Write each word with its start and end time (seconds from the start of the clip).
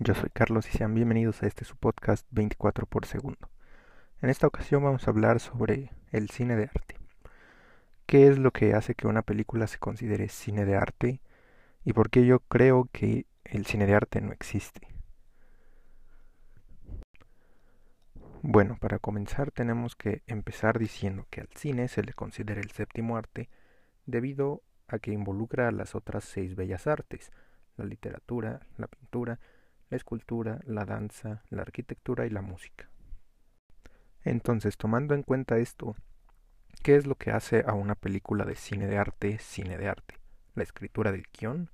Yo 0.00 0.14
soy 0.14 0.30
Carlos 0.30 0.68
y 0.68 0.76
sean 0.76 0.94
bienvenidos 0.94 1.44
a 1.44 1.46
este 1.46 1.64
su 1.64 1.76
podcast 1.76 2.26
24 2.32 2.86
por 2.86 3.06
segundo. 3.06 3.48
En 4.20 4.30
esta 4.30 4.48
ocasión 4.48 4.82
vamos 4.82 5.06
a 5.06 5.12
hablar 5.12 5.38
sobre 5.38 5.92
el 6.10 6.28
cine 6.28 6.56
de 6.56 6.64
arte. 6.64 6.96
¿Qué 8.06 8.26
es 8.26 8.36
lo 8.36 8.50
que 8.50 8.74
hace 8.74 8.96
que 8.96 9.06
una 9.06 9.22
película 9.22 9.68
se 9.68 9.78
considere 9.78 10.28
cine 10.28 10.64
de 10.64 10.74
arte? 10.74 11.20
¿Y 11.84 11.92
por 11.92 12.10
qué 12.10 12.26
yo 12.26 12.40
creo 12.40 12.88
que 12.90 13.26
el 13.44 13.64
cine 13.64 13.86
de 13.86 13.94
arte 13.94 14.20
no 14.20 14.32
existe? 14.32 14.88
Bueno, 18.42 18.76
para 18.80 18.98
comenzar 18.98 19.52
tenemos 19.52 19.94
que 19.94 20.22
empezar 20.26 20.80
diciendo 20.80 21.28
que 21.30 21.42
al 21.42 21.48
cine 21.54 21.86
se 21.86 22.02
le 22.02 22.12
considera 22.12 22.60
el 22.60 22.72
séptimo 22.72 23.16
arte 23.16 23.48
debido 24.04 24.62
a 24.88 24.98
que 24.98 25.12
involucra 25.12 25.68
a 25.68 25.72
las 25.72 25.94
otras 25.94 26.24
seis 26.24 26.56
bellas 26.56 26.88
artes, 26.88 27.30
la 27.78 27.84
literatura, 27.84 28.60
la 28.76 28.88
pintura, 28.88 29.38
la 29.88 29.96
escultura, 29.96 30.60
la 30.66 30.84
danza, 30.84 31.42
la 31.48 31.62
arquitectura 31.62 32.26
y 32.26 32.30
la 32.30 32.42
música. 32.42 32.88
Entonces, 34.24 34.76
tomando 34.76 35.14
en 35.14 35.22
cuenta 35.22 35.58
esto, 35.58 35.96
¿qué 36.82 36.96
es 36.96 37.06
lo 37.06 37.14
que 37.14 37.30
hace 37.30 37.64
a 37.66 37.72
una 37.72 37.94
película 37.94 38.44
de 38.44 38.56
cine 38.56 38.86
de 38.86 38.98
arte 38.98 39.38
cine 39.38 39.78
de 39.78 39.88
arte? 39.88 40.16
La 40.54 40.64
escritura 40.64 41.12
del 41.12 41.26
guion, 41.32 41.70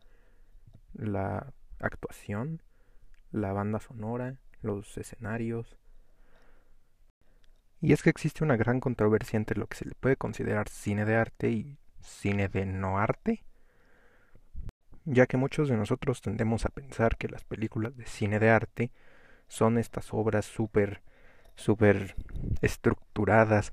la 0.93 1.53
actuación, 1.81 2.63
la 3.33 3.53
banda 3.53 3.81
sonora, 3.81 4.39
los 4.63 4.97
escenarios. 4.99 5.77
Y 7.81 7.93
es 7.93 8.03
que 8.03 8.11
existe 8.11 8.45
una 8.45 8.57
gran 8.57 8.81
controversia 8.81 9.37
entre 9.37 9.59
lo 9.59 9.67
que 9.67 9.77
se 9.77 9.87
le 9.87 9.95
puede 9.95 10.17
considerar 10.17 10.69
cine 10.69 11.05
de 11.05 11.17
arte 11.17 11.51
y 11.51 11.79
cine 12.01 12.49
de 12.49 12.67
no 12.67 12.99
arte 12.99 13.45
ya 15.05 15.27
que 15.27 15.37
muchos 15.37 15.69
de 15.69 15.77
nosotros 15.77 16.21
tendemos 16.21 16.65
a 16.65 16.71
pensar 16.71 17.17
que 17.17 17.29
las 17.29 17.45
películas 17.45 17.97
de 17.97 18.07
cine 18.07 18.39
de 18.39 18.51
arte 18.51 18.91
son 19.49 19.79
estas 19.79 20.13
obras 20.13 20.45
súper, 20.47 21.03
súper 21.55 22.17
estructuradas, 22.63 23.73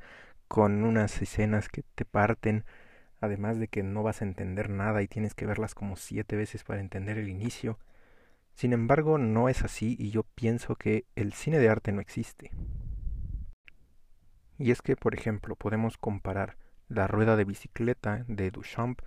con 0.52 0.84
unas 0.84 1.22
escenas 1.22 1.70
que 1.70 1.84
te 1.96 2.04
parten, 2.04 2.66
además 3.22 3.58
de 3.58 3.70
que 3.70 3.84
no 3.84 4.04
vas 4.04 4.22
a 4.22 4.26
entender 4.26 4.70
nada 4.70 5.02
y 5.02 5.08
tienes 5.08 5.34
que 5.34 5.46
verlas 5.46 5.74
como 5.74 5.96
siete 5.96 6.36
veces 6.36 6.66
para 6.66 6.82
entender 6.82 7.18
el 7.18 7.30
inicio. 7.30 7.80
Sin 8.54 8.74
embargo, 8.74 9.18
no 9.18 9.48
es 9.48 9.64
así 9.64 9.96
y 9.98 10.10
yo 10.10 10.24
pienso 10.24 10.76
que 10.76 11.06
el 11.16 11.32
cine 11.32 11.58
de 11.58 11.70
arte 11.70 11.94
no 11.94 12.02
existe. 12.02 12.52
Y 14.58 14.72
es 14.72 14.82
que, 14.82 14.98
por 14.98 15.16
ejemplo, 15.16 15.56
podemos 15.56 15.98
comparar 15.98 16.58
la 16.90 17.08
rueda 17.08 17.38
de 17.38 17.46
bicicleta 17.46 18.26
de 18.28 18.52
Duchamp 18.52 19.00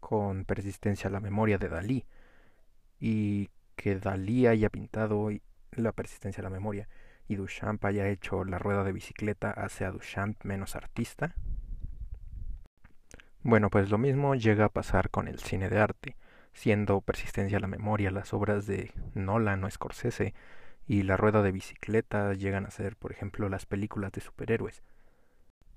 con 0.00 0.44
persistencia 0.44 1.10
la 1.10 1.20
memoria 1.20 1.58
de 1.58 1.68
Dalí 1.68 2.04
y 2.98 3.50
que 3.76 3.96
Dalí 3.96 4.46
haya 4.46 4.68
pintado 4.68 5.30
la 5.72 5.92
persistencia 5.92 6.40
a 6.40 6.44
la 6.44 6.50
memoria 6.50 6.88
y 7.28 7.36
Duchamp 7.36 7.84
haya 7.84 8.08
hecho 8.08 8.44
la 8.44 8.58
rueda 8.58 8.82
de 8.82 8.92
bicicleta 8.92 9.50
hace 9.52 9.84
a 9.84 9.92
Duchamp 9.92 10.42
menos 10.44 10.74
artista? 10.74 11.34
Bueno, 13.42 13.70
pues 13.70 13.88
lo 13.88 13.98
mismo 13.98 14.34
llega 14.34 14.66
a 14.66 14.68
pasar 14.68 15.10
con 15.10 15.28
el 15.28 15.38
cine 15.38 15.70
de 15.70 15.78
arte, 15.78 16.16
siendo 16.52 17.00
persistencia 17.00 17.58
a 17.58 17.60
la 17.60 17.68
memoria 17.68 18.10
las 18.10 18.34
obras 18.34 18.66
de 18.66 18.92
Nolan 19.14 19.62
o 19.62 19.70
Scorsese 19.70 20.34
y 20.88 21.04
la 21.04 21.16
rueda 21.16 21.40
de 21.42 21.52
bicicleta 21.52 22.34
llegan 22.34 22.66
a 22.66 22.70
ser, 22.70 22.96
por 22.96 23.12
ejemplo, 23.12 23.48
las 23.48 23.64
películas 23.64 24.10
de 24.10 24.20
superhéroes. 24.20 24.82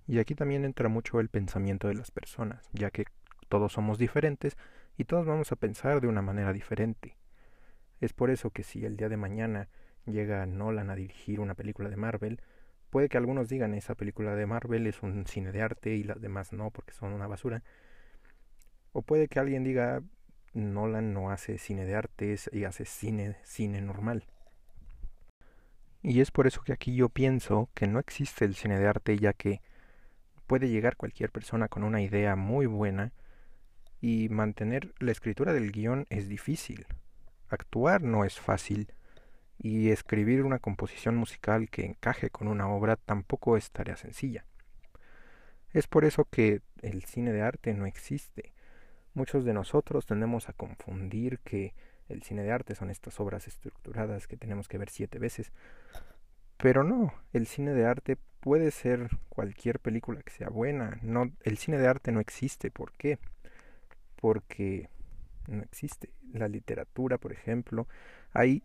Y 0.07 0.19
aquí 0.19 0.35
también 0.35 0.65
entra 0.65 0.89
mucho 0.89 1.19
el 1.19 1.29
pensamiento 1.29 1.87
de 1.87 1.93
las 1.93 2.11
personas, 2.11 2.67
ya 2.73 2.89
que 2.89 3.05
todos 3.53 3.73
somos 3.73 3.99
diferentes 3.99 4.57
y 4.97 5.03
todos 5.03 5.27
vamos 5.27 5.51
a 5.51 5.55
pensar 5.55 6.01
de 6.01 6.07
una 6.07 6.23
manera 6.23 6.53
diferente. 6.53 7.17
Es 8.01 8.11
por 8.11 8.31
eso 8.31 8.49
que 8.49 8.63
si 8.63 8.83
el 8.83 8.97
día 8.97 9.09
de 9.09 9.15
mañana 9.15 9.69
llega 10.07 10.43
Nolan 10.47 10.89
a 10.89 10.95
dirigir 10.95 11.39
una 11.39 11.53
película 11.53 11.91
de 11.91 11.95
Marvel, 11.95 12.41
puede 12.89 13.09
que 13.09 13.17
algunos 13.17 13.49
digan 13.49 13.75
esa 13.75 13.93
película 13.93 14.33
de 14.33 14.47
Marvel 14.47 14.87
es 14.87 15.03
un 15.03 15.27
cine 15.27 15.51
de 15.51 15.61
arte 15.61 15.91
y 15.91 16.01
las 16.01 16.19
demás 16.19 16.51
no 16.51 16.71
porque 16.71 16.93
son 16.93 17.13
una 17.13 17.27
basura. 17.27 17.61
O 18.91 19.03
puede 19.03 19.27
que 19.27 19.37
alguien 19.37 19.63
diga 19.63 20.01
Nolan 20.55 21.13
no 21.13 21.29
hace 21.29 21.59
cine 21.59 21.85
de 21.85 21.93
arte 21.93 22.35
y 22.53 22.63
hace 22.63 22.85
cine, 22.85 23.37
cine 23.43 23.81
normal. 23.81 24.25
Y 26.01 26.21
es 26.21 26.31
por 26.31 26.47
eso 26.47 26.63
que 26.63 26.73
aquí 26.73 26.95
yo 26.95 27.07
pienso 27.07 27.69
que 27.75 27.85
no 27.85 27.99
existe 27.99 28.45
el 28.45 28.55
cine 28.55 28.79
de 28.79 28.87
arte 28.87 29.15
ya 29.19 29.33
que 29.33 29.61
puede 30.47 30.69
llegar 30.69 30.97
cualquier 30.97 31.29
persona 31.29 31.67
con 31.67 31.83
una 31.83 32.01
idea 32.01 32.35
muy 32.35 32.65
buena 32.65 33.13
y 34.03 34.27
mantener 34.27 34.93
la 34.99 35.13
escritura 35.13 35.53
del 35.53 35.71
guion 35.71 36.07
es 36.09 36.27
difícil. 36.27 36.85
Actuar 37.47 38.01
no 38.01 38.25
es 38.25 38.37
fácil 38.37 38.91
y 39.57 39.91
escribir 39.91 40.43
una 40.43 40.59
composición 40.59 41.15
musical 41.15 41.69
que 41.69 41.85
encaje 41.85 42.29
con 42.29 42.49
una 42.49 42.67
obra 42.67 42.97
tampoco 42.97 43.55
es 43.55 43.71
tarea 43.71 43.95
sencilla. 43.95 44.43
Es 45.71 45.87
por 45.87 46.03
eso 46.03 46.25
que 46.25 46.59
el 46.81 47.05
cine 47.05 47.31
de 47.31 47.43
arte 47.43 47.73
no 47.73 47.85
existe. 47.85 48.51
Muchos 49.13 49.45
de 49.45 49.53
nosotros 49.53 50.05
tendemos 50.05 50.49
a 50.49 50.53
confundir 50.53 51.39
que 51.39 51.73
el 52.09 52.23
cine 52.23 52.43
de 52.43 52.51
arte 52.51 52.75
son 52.75 52.89
estas 52.89 53.21
obras 53.21 53.47
estructuradas 53.47 54.27
que 54.27 54.35
tenemos 54.35 54.67
que 54.67 54.79
ver 54.79 54.89
siete 54.89 55.17
veces. 55.17 55.53
Pero 56.57 56.83
no, 56.83 57.13
el 57.31 57.47
cine 57.47 57.71
de 57.71 57.85
arte 57.85 58.17
puede 58.41 58.71
ser 58.71 59.07
cualquier 59.29 59.79
película 59.79 60.21
que 60.23 60.33
sea 60.33 60.49
buena. 60.49 60.99
No, 61.03 61.31
el 61.43 61.57
cine 61.57 61.77
de 61.77 61.87
arte 61.87 62.11
no 62.11 62.19
existe. 62.19 62.69
¿Por 62.69 62.91
qué? 62.91 63.17
Porque 64.23 64.87
no 65.49 65.63
existe. 65.63 66.09
La 66.31 66.47
literatura, 66.47 67.17
por 67.17 67.33
ejemplo, 67.33 67.89
hay 68.31 68.63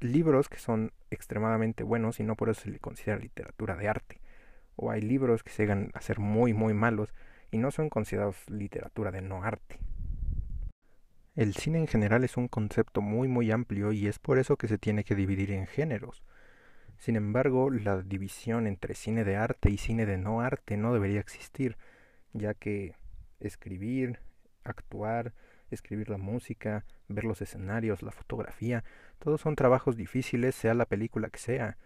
libros 0.00 0.48
que 0.48 0.58
son 0.58 0.92
extremadamente 1.12 1.84
buenos 1.84 2.18
y 2.18 2.24
no 2.24 2.34
por 2.34 2.48
eso 2.48 2.62
se 2.62 2.70
le 2.70 2.80
considera 2.80 3.16
literatura 3.16 3.76
de 3.76 3.88
arte. 3.88 4.20
O 4.74 4.90
hay 4.90 5.00
libros 5.00 5.44
que 5.44 5.50
se 5.50 5.62
llegan 5.62 5.92
a 5.94 6.00
ser 6.00 6.18
muy, 6.18 6.52
muy 6.52 6.74
malos 6.74 7.14
y 7.52 7.58
no 7.58 7.70
son 7.70 7.90
considerados 7.90 8.38
literatura 8.50 9.12
de 9.12 9.22
no 9.22 9.44
arte. 9.44 9.78
El 11.36 11.54
cine 11.54 11.78
en 11.78 11.86
general 11.86 12.24
es 12.24 12.36
un 12.36 12.48
concepto 12.48 13.00
muy, 13.00 13.28
muy 13.28 13.52
amplio 13.52 13.92
y 13.92 14.08
es 14.08 14.18
por 14.18 14.40
eso 14.40 14.56
que 14.56 14.66
se 14.66 14.78
tiene 14.78 15.04
que 15.04 15.14
dividir 15.14 15.52
en 15.52 15.68
géneros. 15.68 16.24
Sin 16.96 17.14
embargo, 17.14 17.70
la 17.70 18.02
división 18.02 18.66
entre 18.66 18.96
cine 18.96 19.22
de 19.22 19.36
arte 19.36 19.70
y 19.70 19.78
cine 19.78 20.06
de 20.06 20.18
no 20.18 20.40
arte 20.40 20.76
no 20.76 20.92
debería 20.92 21.20
existir, 21.20 21.76
ya 22.32 22.54
que 22.54 22.96
escribir, 23.38 24.18
actuar, 24.70 25.32
escribir 25.70 26.08
la 26.10 26.18
música, 26.18 26.84
ver 27.08 27.24
los 27.24 27.42
escenarios, 27.42 28.02
la 28.02 28.12
fotografía, 28.12 28.84
todos 29.18 29.40
son 29.40 29.56
trabajos 29.56 29.96
difíciles, 29.96 30.54
sea 30.54 30.74
la 30.74 30.86
película 30.86 31.28
que 31.28 31.38
sea. 31.38 31.76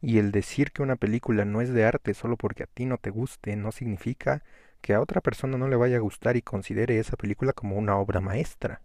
Y 0.00 0.18
el 0.18 0.30
decir 0.30 0.70
que 0.72 0.82
una 0.82 0.96
película 0.96 1.44
no 1.44 1.60
es 1.60 1.72
de 1.72 1.84
arte 1.84 2.14
solo 2.14 2.36
porque 2.36 2.62
a 2.62 2.66
ti 2.66 2.86
no 2.86 2.98
te 2.98 3.10
guste 3.10 3.56
no 3.56 3.72
significa 3.72 4.42
que 4.80 4.94
a 4.94 5.00
otra 5.00 5.20
persona 5.20 5.58
no 5.58 5.68
le 5.68 5.76
vaya 5.76 5.96
a 5.96 6.00
gustar 6.00 6.36
y 6.36 6.42
considere 6.42 6.98
esa 6.98 7.16
película 7.16 7.52
como 7.52 7.76
una 7.76 7.96
obra 7.96 8.20
maestra. 8.20 8.80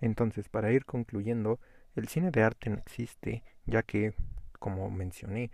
Entonces, 0.00 0.48
para 0.48 0.70
ir 0.70 0.84
concluyendo, 0.84 1.58
el 1.96 2.08
cine 2.08 2.30
de 2.30 2.42
arte 2.42 2.70
no 2.70 2.76
existe, 2.76 3.42
ya 3.66 3.82
que, 3.82 4.14
como 4.58 4.90
mencioné, 4.90 5.50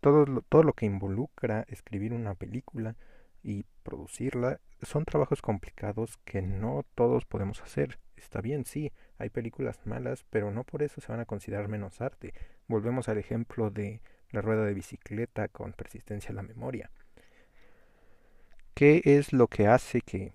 todo 0.00 0.26
lo, 0.26 0.42
todo 0.42 0.62
lo 0.62 0.74
que 0.74 0.86
involucra 0.86 1.64
escribir 1.68 2.12
una 2.12 2.34
película 2.34 2.96
y 3.42 3.64
producirla 3.82 4.60
son 4.82 5.04
trabajos 5.04 5.42
complicados 5.42 6.18
que 6.24 6.42
no 6.42 6.84
todos 6.94 7.24
podemos 7.24 7.60
hacer. 7.62 7.98
Está 8.16 8.40
bien, 8.40 8.64
sí, 8.64 8.92
hay 9.18 9.30
películas 9.30 9.80
malas, 9.84 10.24
pero 10.30 10.50
no 10.50 10.64
por 10.64 10.82
eso 10.82 11.00
se 11.00 11.10
van 11.10 11.20
a 11.20 11.26
considerar 11.26 11.68
menos 11.68 12.00
arte. 12.00 12.34
Volvemos 12.66 13.08
al 13.08 13.18
ejemplo 13.18 13.70
de 13.70 14.00
la 14.30 14.42
rueda 14.42 14.64
de 14.64 14.74
bicicleta 14.74 15.48
con 15.48 15.72
persistencia 15.72 16.30
en 16.30 16.36
la 16.36 16.42
memoria. 16.42 16.90
¿Qué 18.74 19.02
es 19.04 19.32
lo 19.32 19.48
que 19.48 19.66
hace 19.66 20.00
que, 20.00 20.32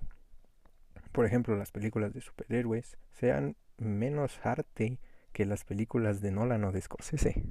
por 1.11 1.25
ejemplo, 1.25 1.55
las 1.55 1.71
películas 1.71 2.13
de 2.13 2.21
superhéroes 2.21 2.97
sean 3.11 3.55
menos 3.77 4.39
arte 4.45 4.99
que 5.31 5.45
las 5.45 5.63
películas 5.63 6.21
de 6.21 6.31
Nolan 6.31 6.63
o 6.65 6.71
de 6.71 6.81
Scorsese? 6.81 7.43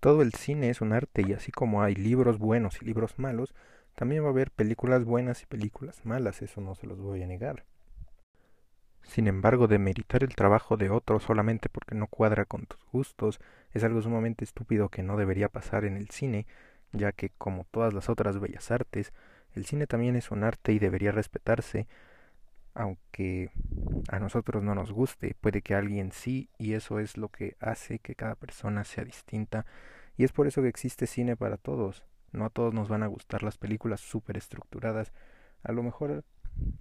Todo 0.00 0.22
el 0.22 0.32
cine 0.32 0.70
es 0.70 0.80
un 0.80 0.92
arte 0.94 1.22
y 1.26 1.34
así 1.34 1.52
como 1.52 1.82
hay 1.82 1.94
libros 1.94 2.38
buenos 2.38 2.80
y 2.80 2.86
libros 2.86 3.18
malos, 3.18 3.54
también 3.94 4.22
va 4.22 4.28
a 4.28 4.30
haber 4.30 4.50
películas 4.50 5.04
buenas 5.04 5.42
y 5.42 5.46
películas 5.46 6.06
malas, 6.06 6.40
eso 6.40 6.62
no 6.62 6.74
se 6.74 6.86
los 6.86 6.98
voy 6.98 7.22
a 7.22 7.26
negar. 7.26 7.64
Sin 9.02 9.26
embargo, 9.26 9.66
demeritar 9.66 10.22
el 10.22 10.34
trabajo 10.34 10.76
de 10.76 10.88
otro 10.88 11.20
solamente 11.20 11.68
porque 11.68 11.94
no 11.94 12.06
cuadra 12.06 12.44
con 12.44 12.66
tus 12.66 12.80
gustos 12.92 13.40
es 13.72 13.84
algo 13.84 14.00
sumamente 14.00 14.44
estúpido 14.44 14.88
que 14.88 15.02
no 15.02 15.16
debería 15.16 15.48
pasar 15.48 15.84
en 15.84 15.96
el 15.96 16.08
cine, 16.10 16.46
ya 16.92 17.12
que 17.12 17.30
como 17.36 17.64
todas 17.70 17.92
las 17.92 18.08
otras 18.08 18.40
bellas 18.40 18.70
artes, 18.70 19.12
el 19.54 19.66
cine 19.66 19.86
también 19.86 20.16
es 20.16 20.30
un 20.30 20.44
arte 20.44 20.72
y 20.72 20.78
debería 20.78 21.12
respetarse, 21.12 21.88
aunque 22.80 23.50
a 24.08 24.18
nosotros 24.18 24.62
no 24.62 24.74
nos 24.74 24.90
guste, 24.90 25.36
puede 25.38 25.60
que 25.60 25.74
alguien 25.74 26.12
sí, 26.12 26.48
y 26.58 26.72
eso 26.72 26.98
es 26.98 27.18
lo 27.18 27.28
que 27.28 27.56
hace 27.60 27.98
que 27.98 28.14
cada 28.14 28.36
persona 28.36 28.84
sea 28.84 29.04
distinta, 29.04 29.66
y 30.16 30.24
es 30.24 30.32
por 30.32 30.46
eso 30.46 30.62
que 30.62 30.68
existe 30.68 31.06
cine 31.06 31.36
para 31.36 31.58
todos. 31.58 32.04
No 32.32 32.46
a 32.46 32.50
todos 32.50 32.72
nos 32.72 32.88
van 32.88 33.02
a 33.02 33.06
gustar 33.06 33.42
las 33.42 33.58
películas 33.58 34.00
súper 34.00 34.38
estructuradas. 34.38 35.12
A 35.62 35.72
lo 35.72 35.82
mejor 35.82 36.24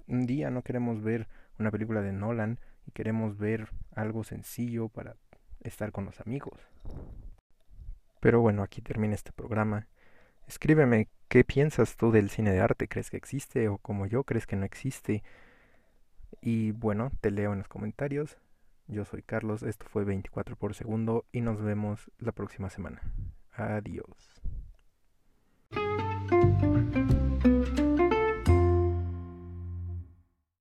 un 0.08 0.26
día 0.26 0.50
no 0.50 0.62
queremos 0.62 1.04
ver 1.04 1.28
una 1.58 1.72
película 1.72 2.02
de 2.02 2.14
Nolan 2.14 2.60
y 2.88 2.92
queremos 2.92 3.38
ver 3.38 3.70
algo 3.94 4.24
sencillo 4.24 4.88
para 4.88 5.18
estar 5.62 5.92
con 5.92 6.06
los 6.06 6.22
amigos. 6.22 6.60
Pero 8.22 8.40
bueno, 8.40 8.64
aquí 8.64 8.82
termina 8.82 9.16
este 9.16 9.34
programa. 9.34 9.88
Escríbeme 10.48 11.10
qué 11.28 11.44
piensas 11.44 11.98
tú 11.98 12.12
del 12.12 12.30
cine 12.30 12.52
de 12.52 12.62
arte, 12.62 12.88
¿crees 12.88 13.10
que 13.10 13.18
existe 13.18 13.68
o 13.68 13.78
como 13.80 14.06
yo 14.06 14.24
crees 14.24 14.48
que 14.48 14.56
no 14.56 14.66
existe? 14.66 15.24
Y 16.42 16.72
bueno, 16.72 17.12
te 17.22 17.32
leo 17.32 17.54
en 17.54 17.60
los 17.60 17.68
comentarios. 17.68 18.38
Yo 18.88 19.06
soy 19.06 19.22
Carlos, 19.22 19.62
esto 19.64 19.86
fue 19.88 20.04
24 20.04 20.56
por 20.56 20.74
segundo 20.74 21.26
y 21.32 21.42
nos 21.42 21.62
vemos 21.62 22.10
la 22.18 22.32
próxima 22.32 22.70
semana. 22.70 23.02
Adiós. 23.54 24.42